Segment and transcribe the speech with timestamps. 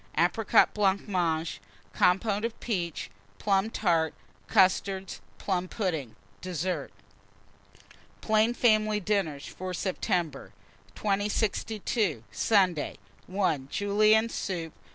[0.17, 1.61] Apricot Blancmange.
[1.93, 3.09] Compôte of peaches.
[3.37, 4.15] Plum Tart.
[4.47, 5.21] Custards.
[5.37, 6.15] Plum pudding.
[6.41, 6.91] DESSERT.
[8.21, 10.53] PLAIN FAMILY DINNERS FOR SEPTEMBER.
[10.95, 12.23] 2062.
[12.31, 12.97] Sunday.
[13.27, 13.67] 1.
[13.69, 14.73] Julienne soup.
[14.73, 14.79] 2.